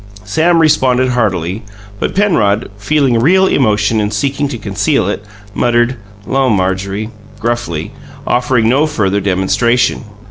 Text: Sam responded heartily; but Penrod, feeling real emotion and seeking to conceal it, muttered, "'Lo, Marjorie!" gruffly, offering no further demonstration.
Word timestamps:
Sam 0.23 0.57
responded 0.57 1.09
heartily; 1.09 1.61
but 1.99 2.15
Penrod, 2.15 2.71
feeling 2.75 3.19
real 3.19 3.45
emotion 3.45 3.99
and 4.01 4.11
seeking 4.11 4.47
to 4.47 4.57
conceal 4.57 5.07
it, 5.07 5.23
muttered, 5.53 5.95
"'Lo, 6.25 6.49
Marjorie!" 6.49 7.11
gruffly, 7.39 7.91
offering 8.25 8.67
no 8.67 8.87
further 8.87 9.19
demonstration. 9.21 10.03